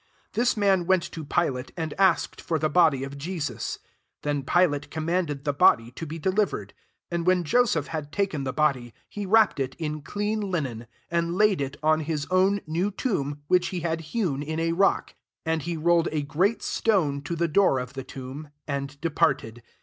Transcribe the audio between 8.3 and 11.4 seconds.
the body, he wrapped it in clean linen; 60 and